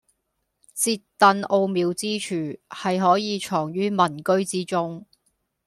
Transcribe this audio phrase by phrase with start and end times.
[0.73, 5.05] 折凳奧妙之處，係可以藏於民居之中